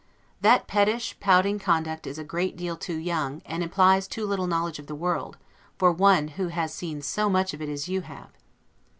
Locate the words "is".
2.07-2.17